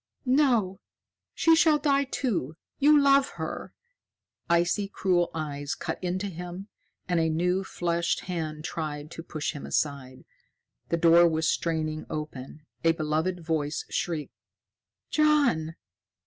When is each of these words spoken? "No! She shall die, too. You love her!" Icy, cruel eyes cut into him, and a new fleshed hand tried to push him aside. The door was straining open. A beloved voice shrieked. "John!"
"No! 0.25 0.79
She 1.35 1.55
shall 1.55 1.77
die, 1.77 2.05
too. 2.05 2.57
You 2.79 2.99
love 2.99 3.33
her!" 3.37 3.71
Icy, 4.49 4.87
cruel 4.87 5.29
eyes 5.35 5.75
cut 5.75 6.03
into 6.03 6.25
him, 6.25 6.69
and 7.07 7.19
a 7.19 7.29
new 7.29 7.63
fleshed 7.63 8.21
hand 8.21 8.63
tried 8.65 9.11
to 9.11 9.21
push 9.21 9.51
him 9.51 9.63
aside. 9.63 10.25
The 10.89 10.97
door 10.97 11.27
was 11.27 11.47
straining 11.47 12.07
open. 12.09 12.65
A 12.83 12.93
beloved 12.93 13.45
voice 13.45 13.85
shrieked. 13.91 14.33
"John!" 15.11 15.75